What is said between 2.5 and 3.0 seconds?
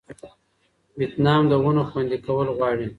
غواړي.